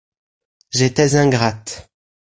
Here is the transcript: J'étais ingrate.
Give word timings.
J'étais 0.71 1.13
ingrate. 1.15 1.87